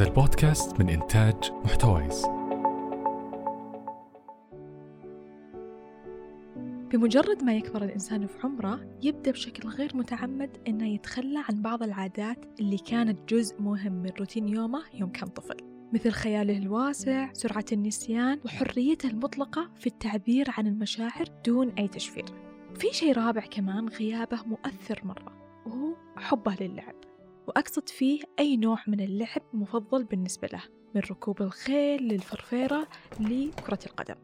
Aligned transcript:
هذا 0.00 0.08
البودكاست 0.08 0.80
من 0.80 0.88
إنتاج 0.88 1.52
محتويس. 1.64 2.26
بمجرد 6.90 7.42
ما 7.44 7.54
يكبر 7.54 7.84
الإنسان 7.84 8.26
في 8.26 8.38
عمره 8.44 8.80
يبدأ 9.02 9.30
بشكل 9.30 9.68
غير 9.68 9.96
متعمد 9.96 10.56
إنه 10.68 10.88
يتخلى 10.88 11.38
عن 11.48 11.62
بعض 11.62 11.82
العادات 11.82 12.60
اللي 12.60 12.78
كانت 12.78 13.34
جزء 13.34 13.62
مهم 13.62 13.92
من 13.92 14.10
روتين 14.18 14.48
يومه 14.48 14.82
يوم 14.94 15.10
كان 15.10 15.28
طفل. 15.28 15.56
مثل 15.92 16.10
خياله 16.10 16.58
الواسع، 16.58 17.32
سرعة 17.32 17.66
النسيان 17.72 18.40
وحريته 18.44 19.08
المطلقة 19.08 19.70
في 19.76 19.86
التعبير 19.86 20.46
عن 20.58 20.66
المشاعر 20.66 21.24
دون 21.46 21.68
أي 21.78 21.88
تشفير. 21.88 22.24
في 22.74 22.86
شيء 22.92 23.12
رابع 23.12 23.40
كمان 23.40 23.88
غيابه 23.88 24.38
مؤثر 24.46 25.00
مرة 25.04 25.32
وهو 25.66 25.94
حبه 26.16 26.56
للعب. 26.60 27.09
وأقصد 27.50 27.88
فيه 27.88 28.22
أي 28.38 28.56
نوع 28.56 28.78
من 28.86 29.00
اللعب 29.00 29.42
مفضل 29.52 30.04
بالنسبة 30.04 30.48
له 30.52 30.62
من 30.94 31.00
ركوب 31.10 31.42
الخيل 31.42 32.02
للفرفيرة 32.02 32.88
لكرة 33.20 33.78
القدم. 33.86 34.14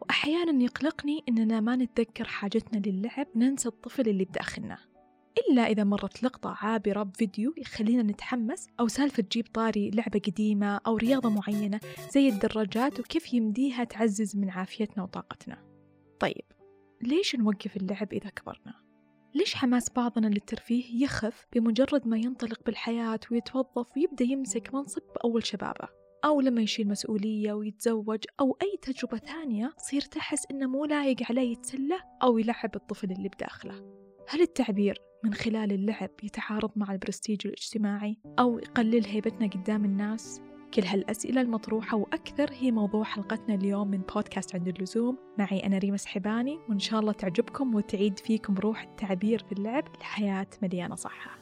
وأحيانا 0.00 0.62
يقلقني 0.64 1.24
إننا 1.28 1.60
ما 1.60 1.76
نتذكر 1.76 2.24
حاجتنا 2.24 2.78
للعب 2.78 3.26
ننسى 3.36 3.68
الطفل 3.68 4.08
اللي 4.08 4.24
بداخلنا 4.24 4.78
إلا 5.38 5.62
إذا 5.62 5.84
مرت 5.84 6.22
لقطة 6.22 6.56
عابرة 6.60 7.02
بفيديو 7.02 7.54
يخلينا 7.56 8.02
نتحمس 8.02 8.66
أو 8.80 8.88
سالفة 8.88 9.22
تجيب 9.22 9.46
طاري 9.54 9.90
لعبة 9.90 10.20
قديمة 10.26 10.80
أو 10.86 10.96
رياضة 10.96 11.28
معينة 11.28 11.80
زي 12.10 12.28
الدراجات 12.28 13.00
وكيف 13.00 13.34
يمديها 13.34 13.84
تعزز 13.84 14.36
من 14.36 14.50
عافيتنا 14.50 15.02
وطاقتنا. 15.02 15.64
طيب 16.20 16.44
ليش 17.02 17.36
نوقف 17.36 17.76
اللعب 17.76 18.12
إذا 18.12 18.30
كبرنا؟ 18.30 18.87
ليش 19.34 19.54
حماس 19.54 19.90
بعضنا 19.90 20.26
للترفيه 20.26 21.04
يخف 21.04 21.46
بمجرد 21.52 22.08
ما 22.08 22.16
ينطلق 22.16 22.60
بالحياة 22.66 23.20
ويتوظف 23.30 23.96
ويبدأ 23.96 24.24
يمسك 24.24 24.74
منصب 24.74 25.02
بأول 25.14 25.46
شبابه 25.46 25.88
أو 26.24 26.40
لما 26.40 26.62
يشيل 26.62 26.88
مسؤولية 26.88 27.52
ويتزوج 27.52 28.24
أو 28.40 28.58
أي 28.62 28.78
تجربة 28.82 29.18
ثانية 29.18 29.72
تصير 29.78 30.00
تحس 30.00 30.46
إنه 30.50 30.66
مو 30.66 30.84
لايق 30.84 31.16
عليه 31.30 31.52
يتسلى 31.52 31.98
أو 32.22 32.38
يلعب 32.38 32.76
الطفل 32.76 33.10
اللي 33.10 33.28
بداخله 33.28 33.74
هل 34.28 34.40
التعبير 34.40 34.98
من 35.24 35.34
خلال 35.34 35.72
اللعب 35.72 36.10
يتعارض 36.22 36.70
مع 36.76 36.92
البرستيج 36.92 37.46
الاجتماعي 37.46 38.16
أو 38.38 38.58
يقلل 38.58 39.06
هيبتنا 39.06 39.46
قدام 39.46 39.84
الناس؟ 39.84 40.40
كل 40.74 40.84
هالأسئلة 40.84 41.40
المطروحة 41.40 41.96
وأكثر 41.96 42.50
هي 42.52 42.70
موضوع 42.70 43.04
حلقتنا 43.04 43.54
اليوم 43.54 43.88
من 43.88 43.98
بودكاست 44.14 44.54
عند 44.54 44.68
اللزوم. 44.68 45.18
معي 45.38 45.66
أنا 45.66 45.78
ريما 45.78 45.96
سحباني 45.96 46.58
وإن 46.68 46.78
شاء 46.78 47.00
الله 47.00 47.12
تعجبكم 47.12 47.74
وتعيد 47.74 48.18
فيكم 48.18 48.54
روح 48.54 48.82
التعبير 48.82 49.44
في 49.44 49.52
اللعب 49.52 49.84
لحياة 50.00 50.46
مليانة 50.62 50.94
صحة. 50.94 51.38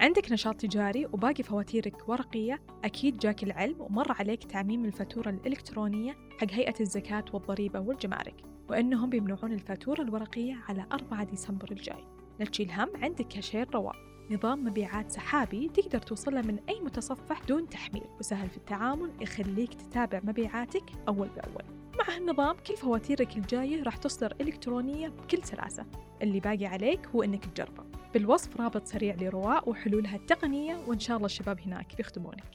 عندك 0.00 0.32
نشاط 0.32 0.56
تجاري 0.56 1.06
وباقي 1.06 1.42
فواتيرك 1.42 2.08
ورقية 2.08 2.62
أكيد 2.84 3.18
جاك 3.18 3.42
العلم 3.42 3.80
ومر 3.80 4.12
عليك 4.12 4.44
تعميم 4.44 4.84
الفاتورة 4.84 5.30
الإلكترونية 5.30 6.16
حق 6.40 6.50
هيئة 6.50 6.74
الزكاة 6.80 7.24
والضريبة 7.32 7.80
والجمارك 7.80 8.34
وإنهم 8.70 9.10
بيمنعون 9.10 9.52
الفاتورة 9.52 10.02
الورقية 10.02 10.54
على 10.68 10.86
4 10.92 11.24
ديسمبر 11.24 11.70
الجاي. 11.70 12.04
لا 12.40 12.46
تشيل 12.46 12.70
هم 12.70 12.88
عندك 13.02 13.28
كاشير 13.28 13.68
رواق 13.74 14.11
نظام 14.32 14.64
مبيعات 14.64 15.10
سحابي 15.10 15.68
تقدر 15.68 15.98
توصله 15.98 16.42
من 16.42 16.58
أي 16.68 16.80
متصفح 16.80 17.40
دون 17.48 17.68
تحميل 17.68 18.04
وسهل 18.20 18.50
في 18.50 18.56
التعامل 18.56 19.10
يخليك 19.20 19.74
تتابع 19.74 20.20
مبيعاتك 20.24 20.84
أول 21.08 21.28
بأول. 21.28 21.64
مع 21.98 22.16
هالنظام 22.16 22.56
كل 22.66 22.76
فواتيرك 22.76 23.36
الجاية 23.36 23.82
راح 23.82 23.96
تصدر 23.96 24.36
إلكترونية 24.40 25.08
بكل 25.08 25.44
سلاسة. 25.44 25.86
اللي 26.22 26.40
باقي 26.40 26.66
عليك 26.66 27.06
هو 27.06 27.22
إنك 27.22 27.44
تجربه. 27.44 27.84
بالوصف 28.14 28.60
رابط 28.60 28.86
سريع 28.86 29.14
لرواق 29.14 29.68
وحلولها 29.68 30.16
التقنية 30.16 30.76
وإن 30.86 30.98
شاء 30.98 31.16
الله 31.16 31.26
الشباب 31.26 31.60
هناك 31.60 31.96
بيخدمونك 31.96 32.54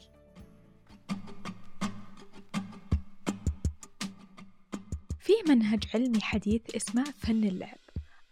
في 5.20 5.32
منهج 5.48 5.84
علمي 5.94 6.20
حديث 6.20 6.76
اسمه 6.76 7.04
فن 7.04 7.44
اللعب 7.44 7.78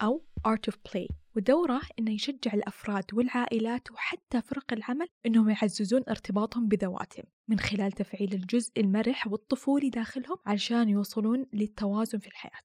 أو 0.03 0.23
Art 0.49 0.71
of 0.71 0.75
Play. 0.89 1.26
ودوره 1.37 1.81
إنه 1.99 2.13
يشجع 2.13 2.55
الأفراد 2.55 3.05
والعائلات 3.13 3.91
وحتى 3.91 4.43
فرق 4.43 4.73
العمل 4.73 5.07
إنهم 5.27 5.51
يعززون 5.51 6.03
ارتباطهم 6.09 6.69
بذواتهم 6.69 7.25
من 7.49 7.59
خلال 7.59 7.93
تفعيل 7.93 8.35
الجزء 8.35 8.81
المرح 8.81 9.27
والطفولي 9.27 9.91
داخلهم 9.91 10.37
علشان 10.47 10.89
يوصلون 10.89 11.47
للتوازن 11.53 12.19
في 12.19 12.27
الحياة. 12.27 12.63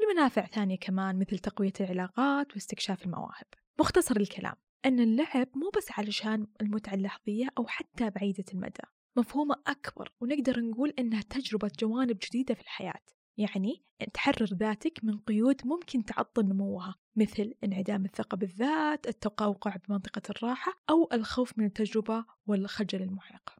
لمنافع 0.00 0.46
ثانية 0.46 0.78
كمان 0.78 1.18
مثل 1.18 1.38
تقوية 1.38 1.72
العلاقات 1.80 2.54
واستكشاف 2.54 3.04
المواهب. 3.04 3.46
مختصر 3.80 4.16
الكلام 4.16 4.54
أن 4.86 5.00
اللعب 5.00 5.48
مو 5.54 5.70
بس 5.76 5.86
علشان 5.90 6.46
المتعة 6.60 6.94
اللحظية 6.94 7.48
أو 7.58 7.66
حتى 7.66 8.10
بعيدة 8.10 8.44
المدى. 8.54 8.82
مفهومه 9.16 9.54
أكبر 9.66 10.12
ونقدر 10.20 10.60
نقول 10.60 10.94
إنها 10.98 11.22
تجربة 11.22 11.70
جوانب 11.80 12.18
جديدة 12.28 12.54
في 12.54 12.60
الحياة. 12.60 13.02
يعني 13.36 13.82
تحرر 14.14 14.46
ذاتك 14.54 15.00
من 15.02 15.18
قيود 15.18 15.66
ممكن 15.66 16.04
تعطل 16.04 16.42
نموها 16.42 16.94
مثل 17.16 17.54
انعدام 17.64 18.04
الثقة 18.04 18.36
بالذات 18.36 19.08
التقوقع 19.08 19.76
بمنطقة 19.76 20.22
الراحة 20.30 20.72
أو 20.90 21.08
الخوف 21.12 21.58
من 21.58 21.64
التجربة 21.64 22.24
والخجل 22.46 23.02
المحيق. 23.02 23.50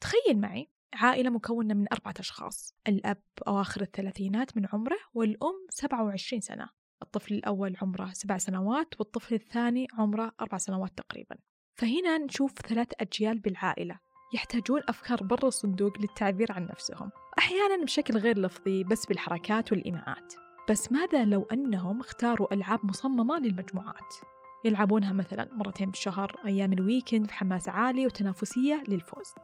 تخيل 0.00 0.40
معي 0.40 0.68
عائلة 0.94 1.30
مكونة 1.30 1.74
من 1.74 1.86
أربعة 1.92 2.14
أشخاص 2.20 2.74
الأب 2.88 3.22
أواخر 3.48 3.80
الثلاثينات 3.80 4.56
من 4.56 4.66
عمره 4.72 4.98
والأم 5.14 5.66
27 5.70 6.40
سنة. 6.40 6.68
الطفل 7.02 7.34
الأول 7.34 7.76
عمره 7.82 8.10
سبع 8.12 8.38
سنوات 8.38 9.00
والطفل 9.00 9.34
الثاني 9.34 9.86
عمره 9.92 10.32
أربع 10.40 10.58
سنوات 10.58 10.98
تقريبا. 10.98 11.36
فهنا 11.74 12.18
نشوف 12.18 12.52
ثلاث 12.52 12.88
أجيال 13.00 13.38
بالعائلة 13.38 13.98
يحتاجون 14.34 14.80
أفكار 14.88 15.22
برا 15.22 15.48
الصندوق 15.48 15.98
للتعبير 16.00 16.52
عن 16.52 16.66
نفسهم. 16.66 17.10
أحيانا 17.38 17.84
بشكل 17.84 18.18
غير 18.18 18.38
لفظي 18.38 18.84
بس 18.84 19.06
بالحركات 19.06 19.72
والإيماءات. 19.72 20.34
بس 20.70 20.92
ماذا 20.92 21.24
لو 21.24 21.46
أنهم 21.52 22.00
اختاروا 22.00 22.54
ألعاب 22.54 22.86
مصممة 22.86 23.38
للمجموعات؟ 23.38 24.14
يلعبونها 24.64 25.12
مثلا 25.12 25.48
مرتين 25.52 25.90
بالشهر 25.90 26.36
أيام 26.46 26.72
الويكند 26.72 27.26
بحماس 27.26 27.68
عالي 27.68 28.06
وتنافسية 28.06 28.82
للفوز. 28.88 29.34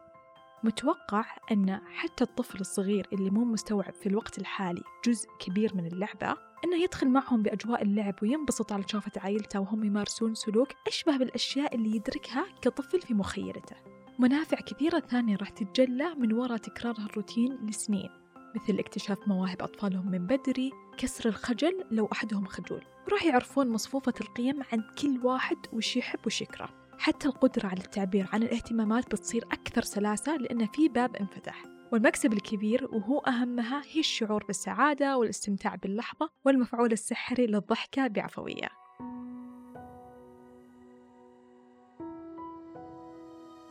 متوقع 0.64 1.24
أن 1.52 1.80
حتى 1.94 2.24
الطفل 2.24 2.60
الصغير 2.60 3.08
اللي 3.12 3.30
مو 3.30 3.44
مستوعب 3.44 3.94
في 3.94 4.08
الوقت 4.08 4.38
الحالي 4.38 4.82
جزء 5.06 5.28
كبير 5.38 5.76
من 5.76 5.86
اللعبة 5.86 6.36
أنه 6.64 6.82
يدخل 6.82 7.08
معهم 7.08 7.42
بأجواء 7.42 7.82
اللعب 7.82 8.14
وينبسط 8.22 8.72
على 8.72 8.84
شافة 8.88 9.20
عائلته 9.20 9.60
وهم 9.60 9.84
يمارسون 9.84 10.34
سلوك 10.34 10.68
أشبه 10.86 11.16
بالأشياء 11.16 11.74
اللي 11.74 11.96
يدركها 11.96 12.46
كطفل 12.62 13.00
في 13.00 13.14
مخيلته 13.14 13.76
منافع 14.22 14.56
كثيرة 14.56 15.00
ثانية 15.00 15.36
راح 15.36 15.48
تتجلى 15.48 16.14
من 16.14 16.32
وراء 16.32 16.56
تكرار 16.56 16.94
هالروتين 16.98 17.66
لسنين 17.66 18.08
مثل 18.54 18.78
اكتشاف 18.78 19.18
مواهب 19.28 19.62
أطفالهم 19.62 20.10
من 20.10 20.26
بدري 20.26 20.70
كسر 20.98 21.28
الخجل 21.28 21.84
لو 21.90 22.08
أحدهم 22.12 22.46
خجول. 22.46 22.84
راح 23.12 23.24
يعرفون 23.24 23.68
مصفوفة 23.68 24.12
القيم 24.20 24.62
عند 24.72 24.84
كل 25.02 25.20
واحد 25.26 25.56
وش 25.72 25.96
يحب 25.96 26.18
وش 26.26 26.42
يكره. 26.42 26.68
حتى 26.98 27.28
القدرة 27.28 27.66
على 27.66 27.80
التعبير 27.80 28.28
عن 28.32 28.42
الاهتمامات 28.42 29.06
بتصير 29.06 29.44
أكثر 29.52 29.82
سلاسة 29.82 30.36
لأن 30.36 30.66
في 30.66 30.88
باب 30.88 31.16
انفتح. 31.16 31.62
والمكسب 31.92 32.32
الكبير 32.32 32.88
وهو 32.92 33.18
أهمها 33.18 33.82
هي 33.90 34.00
الشعور 34.00 34.44
بالسعادة 34.44 35.16
والاستمتاع 35.16 35.74
باللحظة 35.74 36.30
والمفعول 36.44 36.92
السحري 36.92 37.46
للضحكة 37.46 38.06
بعفوية. 38.06 38.81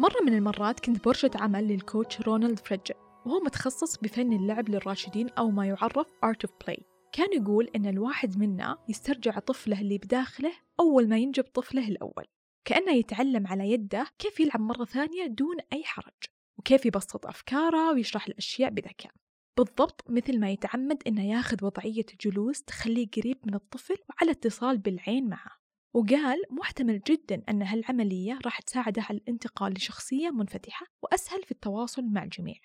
مرة 0.02 0.22
من 0.22 0.34
المرات 0.34 0.80
كنت 0.80 1.06
برشة 1.06 1.32
عمل 1.36 1.68
للكوتش 1.68 2.22
رونالد 2.22 2.60
فريدج 2.60 2.92
وهو 3.26 3.40
متخصص 3.40 3.98
بفن 3.98 4.34
اللعب 4.34 4.70
للراشدين 4.70 5.30
أو 5.30 5.52
ما 5.52 5.66
يعرف 5.66 6.08
Art 6.26 6.48
of 6.48 6.50
Play. 6.50 6.84
كان 7.12 7.42
يقول 7.42 7.70
إن 7.76 7.86
الواحد 7.86 8.38
منا 8.38 8.78
يسترجع 8.90 9.40
طفله 9.40 9.82
اللي 9.82 9.98
بداخله 9.98 10.52
أول 10.80 11.10
ما 11.10 11.18
ينجب 11.18 11.44
طفله 11.44 11.88
الأول 11.88 12.26
كأنه 12.66 12.92
يتعلم 12.92 13.48
على 13.48 13.72
يده 13.72 14.08
كيف 14.20 14.40
يلعب 14.40 14.60
مرة 14.60 14.86
ثانية 14.86 15.26
دون 15.26 15.56
أي 15.74 15.84
حرج 15.84 16.24
وكيف 16.58 16.86
يبسط 16.86 17.26
أفكاره 17.26 17.92
ويشرح 17.92 18.28
الأشياء 18.28 18.70
بذكاء 18.70 19.12
بالضبط 19.58 20.04
مثل 20.09 20.40
ما 20.40 20.52
يتعمد 20.52 21.04
إنه 21.08 21.30
ياخذ 21.30 21.66
وضعية 21.66 22.06
جلوس 22.22 22.64
تخليه 22.64 23.08
قريب 23.18 23.38
من 23.46 23.54
الطفل 23.54 23.96
وعلى 24.09 24.32
اتصال 24.32 24.78
بالعين 24.78 25.30
معه. 25.30 25.60
وقال 25.93 26.41
محتمل 26.49 27.02
جدا 27.08 27.43
أن 27.49 27.61
هالعملية 27.61 28.40
راح 28.46 28.61
تساعده 28.61 29.02
على 29.02 29.17
الانتقال 29.17 29.73
لشخصية 29.73 30.29
منفتحة 30.29 30.85
وأسهل 31.02 31.43
في 31.43 31.52
التواصل 31.52 32.03
مع 32.05 32.23
الجميع. 32.23 32.59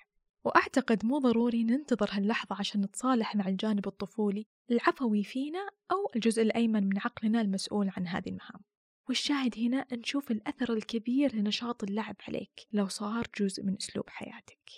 وأعتقد 0.44 1.04
مو 1.04 1.18
ضروري 1.18 1.64
ننتظر 1.64 2.08
هاللحظة 2.12 2.56
عشان 2.58 2.80
نتصالح 2.80 3.36
مع 3.36 3.48
الجانب 3.48 3.86
الطفولي 3.86 4.46
العفوي 4.70 5.24
فينا 5.24 5.68
أو 5.90 6.10
الجزء 6.16 6.42
الأيمن 6.42 6.84
من 6.84 6.98
عقلنا 6.98 7.40
المسؤول 7.40 7.90
عن 7.96 8.06
هذه 8.06 8.28
المهام. 8.28 8.60
والشاهد 9.08 9.58
هنا 9.58 9.86
نشوف 9.92 10.30
الأثر 10.30 10.72
الكبير 10.72 11.36
لنشاط 11.36 11.84
اللعب 11.84 12.16
عليك 12.28 12.66
لو 12.72 12.88
صار 12.88 13.26
جزء 13.40 13.62
من 13.62 13.76
أسلوب 13.76 14.10
حياتك. 14.10 14.70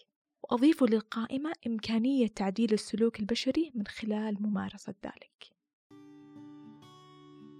وأضيف 0.42 0.82
للقائمة 0.82 1.52
إمكانية 1.66 2.26
تعديل 2.26 2.72
السلوك 2.72 3.20
البشري 3.20 3.72
من 3.74 3.86
خلال 3.86 4.42
ممارسة 4.42 4.94
ذلك. 5.04 5.57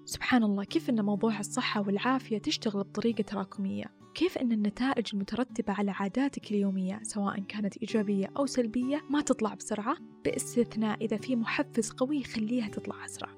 سبحان 0.08 0.42
الله 0.42 0.64
كيف 0.64 0.90
أن 0.90 1.04
موضوع 1.04 1.38
الصحة 1.38 1.80
والعافية 1.80 2.38
تشتغل 2.38 2.82
بطريقة 2.82 3.22
تراكمية؟ 3.22 3.84
وكيف 4.10 4.38
أن 4.38 4.52
النتائج 4.52 5.06
المترتبة 5.12 5.72
على 5.72 5.90
عاداتك 5.90 6.50
اليومية 6.50 7.00
سواء 7.02 7.40
كانت 7.40 7.76
إيجابية 7.76 8.30
أو 8.36 8.46
سلبية 8.46 9.04
ما 9.10 9.20
تطلع 9.20 9.54
بسرعة؟ 9.54 9.96
باستثناء 10.24 11.04
إذا 11.04 11.16
في 11.16 11.36
محفز 11.36 11.90
قوي 11.90 12.20
يخليها 12.20 12.68
تطلع 12.68 13.04
أسرع. 13.04 13.28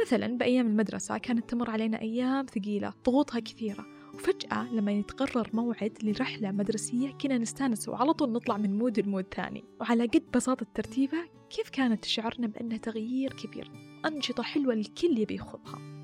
مثلا 0.00 0.38
بأيام 0.38 0.66
المدرسة 0.66 1.18
كانت 1.18 1.50
تمر 1.50 1.70
علينا 1.70 2.00
أيام 2.00 2.46
ثقيلة 2.46 2.92
ضغوطها 3.04 3.40
كثيرة 3.40 3.86
وفجأة 4.14 4.72
لما 4.72 4.92
يتقرر 4.92 5.50
موعد 5.52 5.98
لرحلة 6.02 6.50
مدرسية 6.50 7.10
كنا 7.10 7.38
نستأنس 7.38 7.88
وعلى 7.88 8.12
طول 8.12 8.32
نطلع 8.32 8.56
من 8.56 8.78
مود 8.78 9.00
لمود 9.00 9.24
ثاني. 9.34 9.64
وعلى 9.80 10.06
قد 10.06 10.22
بساطة 10.34 10.66
ترتيبها 10.74 11.28
كيف 11.50 11.70
كانت 11.70 12.02
تشعرنا 12.02 12.46
بأنه 12.46 12.76
تغيير 12.76 13.32
كبير؟ 13.32 13.70
أنشطة 14.06 14.42
حلوة 14.42 14.74
الكل 14.74 15.18
يبي 15.18 15.34
يخوضها. 15.34 15.95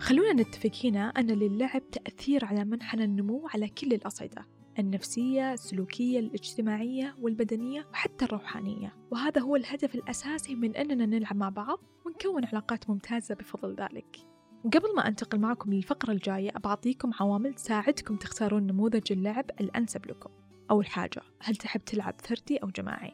خلونا 0.00 0.32
نتفق 0.32 0.70
هنا 0.84 1.08
أن 1.08 1.26
للعب 1.26 1.90
تأثير 1.90 2.44
على 2.44 2.64
منحنى 2.64 3.04
النمو 3.04 3.48
على 3.54 3.68
كل 3.68 3.92
الأصعدة 3.92 4.46
النفسية، 4.78 5.52
السلوكية، 5.52 6.18
الاجتماعية 6.18 7.16
والبدنية 7.20 7.86
وحتى 7.92 8.24
الروحانية 8.24 8.96
وهذا 9.10 9.40
هو 9.40 9.56
الهدف 9.56 9.94
الأساسي 9.94 10.54
من 10.54 10.76
أننا 10.76 11.06
نلعب 11.06 11.36
مع 11.36 11.48
بعض 11.48 11.78
ونكون 12.06 12.44
علاقات 12.44 12.90
ممتازة 12.90 13.34
بفضل 13.34 13.74
ذلك 13.74 14.16
وقبل 14.64 14.94
ما 14.96 15.08
أنتقل 15.08 15.38
معكم 15.38 15.72
للفقرة 15.72 16.12
الجاية 16.12 16.50
بعطيكم 16.64 17.10
عوامل 17.20 17.54
تساعدكم 17.54 18.16
تختارون 18.16 18.66
نموذج 18.66 19.12
اللعب 19.12 19.50
الأنسب 19.60 20.06
لكم 20.06 20.30
أول 20.70 20.86
حاجة 20.86 21.22
هل 21.40 21.56
تحب 21.56 21.84
تلعب 21.84 22.14
فردي 22.20 22.56
أو 22.56 22.68
جماعي؟ 22.68 23.12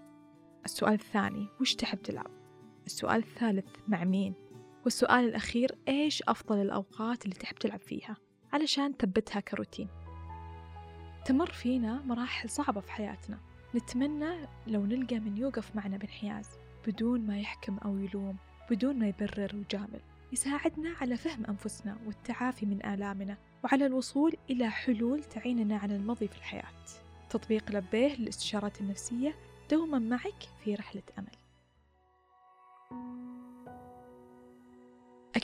السؤال 0.64 0.94
الثاني 0.94 1.48
وش 1.60 1.74
تحب 1.74 2.02
تلعب؟ 2.02 2.30
السؤال 2.86 3.18
الثالث 3.22 3.66
مع 3.88 4.04
مين؟ 4.04 4.43
والسؤال 4.84 5.24
الأخير 5.24 5.78
إيش 5.88 6.22
أفضل 6.28 6.60
الأوقات 6.60 7.24
اللي 7.24 7.36
تحب 7.36 7.56
تلعب 7.56 7.80
فيها؟ 7.80 8.16
علشان 8.52 8.96
تثبتها 8.96 9.40
كروتين. 9.40 9.88
تمر 11.24 11.52
فينا 11.52 12.02
مراحل 12.02 12.50
صعبة 12.50 12.80
في 12.80 12.92
حياتنا. 12.92 13.38
نتمنى 13.74 14.48
لو 14.66 14.86
نلقى 14.86 15.18
من 15.18 15.36
يوقف 15.36 15.76
معنا 15.76 15.96
بانحياز 15.96 16.48
بدون 16.86 17.20
ما 17.26 17.38
يحكم 17.38 17.78
أو 17.78 17.98
يلوم 17.98 18.36
بدون 18.70 18.98
ما 18.98 19.08
يبرر 19.08 19.56
ويجامل. 19.56 20.00
يساعدنا 20.32 20.94
على 21.00 21.16
فهم 21.16 21.44
أنفسنا 21.44 21.98
والتعافي 22.06 22.66
من 22.66 22.86
آلامنا 22.86 23.36
وعلى 23.64 23.86
الوصول 23.86 24.36
إلى 24.50 24.70
حلول 24.70 25.24
تعيننا 25.24 25.76
على 25.76 25.96
المضي 25.96 26.28
في 26.28 26.36
الحياة. 26.36 26.64
تطبيق 27.30 27.70
لبيه 27.70 28.16
للاستشارات 28.16 28.80
النفسية 28.80 29.34
دوما 29.70 29.98
معك 29.98 30.42
في 30.64 30.74
رحلة 30.74 31.02
أمل. 31.18 31.36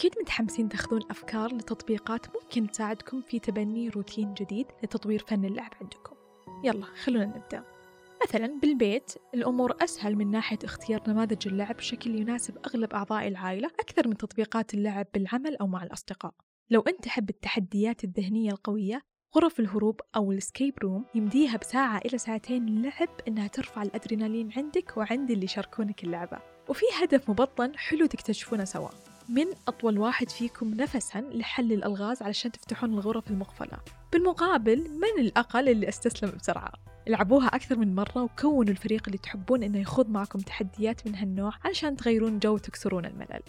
أكيد 0.00 0.14
متحمسين 0.20 0.68
تاخذون 0.68 1.00
أفكار 1.10 1.54
لتطبيقات 1.54 2.26
ممكن 2.36 2.70
تساعدكم 2.70 3.22
في 3.22 3.38
تبني 3.38 3.88
روتين 3.88 4.34
جديد 4.34 4.66
لتطوير 4.82 5.24
فن 5.28 5.44
اللعب 5.44 5.70
عندكم. 5.80 6.16
يلا 6.64 6.84
خلونا 6.84 7.26
نبدأ. 7.26 7.64
مثلا 8.22 8.58
بالبيت 8.62 9.12
الأمور 9.34 9.76
أسهل 9.80 10.16
من 10.16 10.30
ناحية 10.30 10.58
اختيار 10.64 11.02
نماذج 11.08 11.48
اللعب 11.48 11.76
بشكل 11.76 12.14
يناسب 12.14 12.58
أغلب 12.66 12.92
أعضاء 12.92 13.28
العائلة 13.28 13.70
أكثر 13.80 14.08
من 14.08 14.16
تطبيقات 14.16 14.74
اللعب 14.74 15.06
بالعمل 15.14 15.56
أو 15.56 15.66
مع 15.66 15.82
الأصدقاء. 15.82 16.34
لو 16.70 16.80
أنت 16.80 17.04
تحب 17.04 17.30
التحديات 17.30 18.04
الذهنية 18.04 18.50
القوية 18.50 19.02
غرف 19.36 19.60
الهروب 19.60 20.00
أو 20.16 20.32
ال 20.32 20.38
escape 20.38 20.74
room 20.82 21.04
يمديها 21.14 21.56
بساعة 21.56 21.98
إلى 21.98 22.18
ساعتين 22.18 22.82
لعب 22.82 23.08
إنها 23.28 23.46
ترفع 23.46 23.82
الأدرينالين 23.82 24.52
عندك 24.56 24.96
وعند 24.96 25.30
اللي 25.30 25.44
يشاركونك 25.44 26.04
اللعبة. 26.04 26.38
وفي 26.68 26.84
هدف 27.02 27.30
مبطن 27.30 27.76
حلو 27.76 28.06
تكتشفونه 28.06 28.64
سوا. 28.64 28.88
من 29.30 29.46
أطول 29.68 29.98
واحد 29.98 30.30
فيكم 30.30 30.74
نفسا 30.74 31.20
لحل 31.20 31.72
الألغاز 31.72 32.22
علشان 32.22 32.52
تفتحون 32.52 32.94
الغرف 32.94 33.30
المقفلة. 33.30 33.78
بالمقابل 34.12 34.90
من 34.90 35.24
الأقل 35.24 35.68
اللي 35.68 35.88
استسلم 35.88 36.30
بسرعة؟ 36.30 36.72
العبوها 37.08 37.46
أكثر 37.46 37.78
من 37.78 37.94
مرة 37.94 38.22
وكونوا 38.22 38.72
الفريق 38.72 39.02
اللي 39.06 39.18
تحبون 39.18 39.62
إنه 39.62 39.78
يخوض 39.78 40.08
معكم 40.08 40.38
تحديات 40.38 41.06
من 41.06 41.14
هالنوع 41.14 41.52
علشان 41.64 41.96
تغيرون 41.96 42.38
جو 42.38 42.54
وتكسرون 42.54 43.04
الملل. 43.04 43.42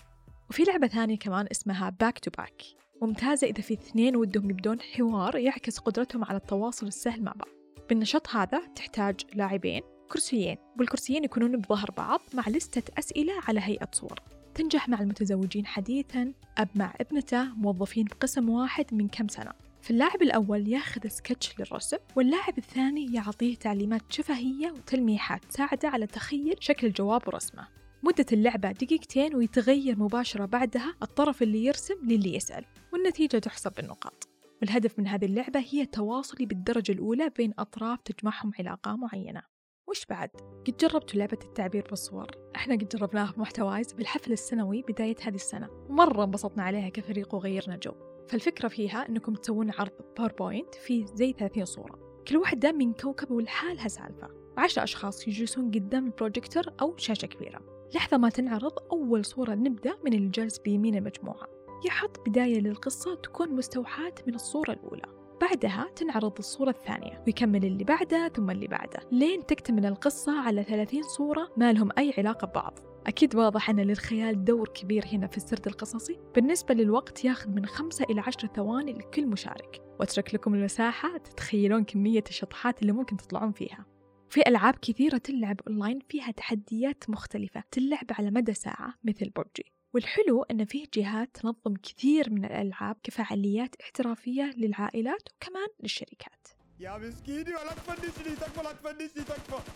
وفي 0.50 0.64
لعبة 0.64 0.88
ثانية 0.88 1.18
كمان 1.18 1.48
اسمها 1.52 1.90
back 1.90 2.20
to 2.20 2.32
back 2.38 2.64
ممتازة 3.02 3.48
إذا 3.48 3.62
في 3.62 3.74
اثنين 3.74 4.16
ودهم 4.16 4.50
يبدون 4.50 4.82
حوار 4.82 5.36
يعكس 5.36 5.78
قدرتهم 5.78 6.26
على 6.26 6.38
التواصل 6.38 6.88
السهل 6.88 7.24
مع 7.24 7.32
بعض. 7.32 7.50
بالنشاط 7.90 8.30
هذا 8.30 8.62
تحتاج 8.76 9.22
لاعبين 9.34 9.82
كرسيين 10.12 10.58
والكرسيين 10.80 11.24
يكونون 11.24 11.58
بظهر 11.58 11.92
بعض 11.92 12.22
مع 12.34 12.50
لستة 12.50 12.94
أسئلة 13.00 13.34
على 13.48 13.60
هيئة 13.60 13.90
صور. 13.92 14.20
تنجح 14.56 14.90
مع 14.90 15.02
المتزوجين 15.02 15.66
حديثا 15.66 16.34
أب 16.58 16.70
مع 16.76 16.94
ابنته 17.02 17.44
موظفين 17.44 18.06
بقسم 18.06 18.50
واحد 18.50 18.86
من 18.92 19.08
كم 19.08 19.28
سنة. 19.28 19.52
فاللاعب 19.82 20.22
الأول 20.22 20.68
ياخذ 20.68 21.08
سكتش 21.08 21.60
للرسم 21.60 21.98
واللاعب 22.16 22.58
الثاني 22.58 23.14
يعطيه 23.14 23.56
تعليمات 23.56 24.02
شفهية 24.10 24.72
وتلميحات 24.72 25.46
تساعده 25.46 25.90
على 25.90 26.08
تخيل 26.08 26.56
شكل 26.60 26.88
الجواب 26.88 27.28
ورسمه. 27.28 27.68
مدة 28.04 28.26
اللعبة 28.32 28.72
دقيقتين 28.72 29.36
ويتغير 29.36 30.00
مباشرة 30.00 30.46
بعدها 30.46 30.94
الطرف 31.04 31.42
اللي 31.44 31.66
يرسم 31.66 31.96
للي 32.04 32.36
يسأل 32.36 32.66
والنتيجة 32.94 33.38
تحسب 33.38 33.74
بالنقاط. 33.74 34.28
والهدف 34.62 35.00
من 35.00 35.08
هذه 35.08 35.26
اللعبة 35.26 35.60
هي 35.70 35.86
تواصلي 35.86 36.46
بالدرجة 36.46 36.92
الأولى 36.92 37.30
بين 37.38 37.54
أطراف 37.60 38.02
تجمعهم 38.02 38.52
علاقة 38.60 38.96
معينة. 38.96 39.51
وش 39.92 40.06
بعد؟ 40.06 40.30
قد 40.68 40.78
جربتوا 40.78 41.20
لعبة 41.20 41.38
التعبير 41.44 41.88
بالصور؟ 41.90 42.28
إحنا 42.56 42.76
قد 42.76 42.88
جربناها 42.88 43.32
في 43.32 43.40
محتوايز 43.40 43.94
بالحفل 43.94 44.32
السنوي 44.32 44.82
بداية 44.82 45.16
هذه 45.22 45.36
السنة 45.36 45.70
ومرة 45.90 46.24
انبسطنا 46.24 46.64
عليها 46.64 46.90
كفريق 46.90 47.36
وغيرنا 47.36 47.76
جو. 47.76 47.92
فالفكرة 48.30 48.68
فيها 48.68 49.10
إنكم 49.10 49.34
تسوون 49.34 49.72
عرض 49.72 49.92
PowerPoint 50.18 50.76
فيه 50.76 51.06
زي 51.06 51.34
30 51.34 51.66
صورة. 51.66 52.24
كل 52.28 52.38
واحدة 52.38 52.72
من 52.72 52.94
كوكب 52.94 53.32
ولحالها 53.32 53.88
سالفة. 53.88 54.30
وعشرة 54.58 54.84
أشخاص 54.84 55.28
يجلسون 55.28 55.72
قدام 55.72 56.06
البروجيكتور 56.06 56.64
أو 56.82 56.98
شاشة 56.98 57.26
كبيرة. 57.26 57.62
لحظة 57.96 58.18
ما 58.18 58.30
تنعرض 58.30 58.74
أول 58.92 59.26
صورة 59.26 59.54
نبدأ 59.54 59.96
من 60.06 60.14
اللي 60.14 60.30
جالس 60.30 60.60
بيمين 60.60 60.96
المجموعة. 60.96 61.48
يحط 61.86 62.30
بداية 62.30 62.60
للقصة 62.60 63.16
تكون 63.16 63.56
مستوحاة 63.56 64.14
من 64.28 64.36
الصورة 64.36 64.72
الأولى. 64.72 65.21
بعدها 65.42 65.88
تنعرض 65.96 66.38
الصورة 66.38 66.70
الثانية. 66.70 67.24
ويكمل 67.28 67.66
اللي 67.66 67.84
بعده 67.84 68.28
ثم 68.28 68.50
اللي 68.50 68.68
بعده. 68.68 69.00
لين 69.12 69.46
تكتمل 69.46 69.86
القصة 69.86 70.40
على 70.40 70.64
30 70.64 71.04
صورة 71.04 71.52
ما 71.58 71.74
لهم 71.74 71.90
أي 71.98 72.14
علاقة 72.18 72.48
ببعض. 72.48 72.80
أكيد 73.08 73.36
واضح 73.36 73.70
أن 73.70 73.80
للخيال 73.80 74.46
دور 74.46 74.68
كبير 74.68 75.06
هنا 75.14 75.28
في 75.28 75.38
السرد 75.38 75.68
القصصي. 75.68 76.20
بالنسبة 76.36 76.74
للوقت 76.74 77.26
ياخذ 77.26 77.50
من 77.50 77.66
خمسة 77.66 78.06
إلى 78.10 78.22
عشر 78.22 78.48
ثواني 78.48 78.94
لكل 78.94 79.28
مشارك. 79.28 79.82
وأترك 80.00 80.34
لكم 80.34 80.54
المساحة 80.54 81.18
تتخيلون 81.18 81.84
كمية 81.84 82.24
الشطحات 82.30 82.82
اللي 82.82 82.92
ممكن 82.92 83.18
تطلعون 83.18 83.52
فيها. 83.52 83.86
في 84.30 84.42
ألعاب 84.48 84.76
كثيرة 84.82 85.18
تلعب 85.18 85.60
أونلاين 85.68 86.00
فيها 86.10 86.32
تحديات 86.32 87.10
مختلفة. 87.10 87.64
تلعب 87.72 88.08
على 88.12 88.32
مدى 88.32 88.54
ساعة 88.54 88.94
مثل 89.04 89.30
ببجي. 89.30 89.74
والحلو 89.94 90.44
أن 90.44 90.66
فيه 90.66 90.86
جهات 90.94 91.30
تنظم 91.34 91.76
كثير 91.84 92.30
من 92.30 92.46
الألعاب 92.46 92.96
كفعاليات 93.04 93.76
احترافية 93.82 94.52
للعائلات 94.58 95.30
وكمان 95.36 95.68
للشركات. 95.80 96.48
يا 96.80 96.98
مسكيني 96.98 97.50
ولا 97.50 97.74
تفنشني 97.74 98.36
تكفى 98.36 98.64
لا 98.64 98.72
تفنشني 98.72 99.24
تكفى. 99.24 99.72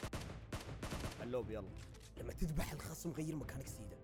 اللوب 1.24 1.50
يلا. 1.50 1.70
لما 2.22 2.34
تذبح 2.34 2.74
الخصم 2.74 3.12
غير 3.12 3.36
مكانك 3.36 3.68
سيدة. 3.68 3.98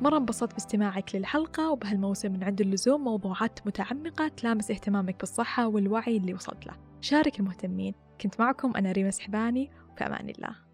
مرة 0.00 0.16
انبسطت 0.18 0.52
باستماعك 0.52 1.14
للحلقة 1.14 1.70
وبهالموسم 1.70 2.32
من 2.32 2.44
عند 2.44 2.60
اللزوم 2.60 3.04
موضوعات 3.04 3.66
متعمقة 3.66 4.28
تلامس 4.28 4.70
اهتمامك 4.70 5.20
بالصحة 5.20 5.66
والوعي 5.66 6.16
اللي 6.16 6.34
وصلت 6.34 6.66
له. 6.66 6.74
شارك 7.00 7.40
المهتمين. 7.40 7.94
كنت 8.20 8.40
معكم 8.40 8.76
أنا 8.76 8.92
ريما 8.92 9.10
سحباني 9.10 9.70
في 9.98 10.06
أمان 10.06 10.28
الله. 10.28 10.71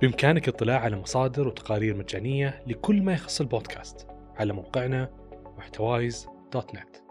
بإمكانك 0.00 0.48
الاطلاع 0.48 0.80
على 0.80 0.96
مصادر 0.96 1.48
وتقارير 1.48 1.96
مجانية 1.96 2.62
لكل 2.66 3.02
ما 3.02 3.12
يخص 3.12 3.40
البودكاست 3.40 4.06
على 4.36 4.52
موقعنا 4.52 5.10
محتوايز 5.58 6.26
دوت 6.52 6.74
نت. 6.74 7.09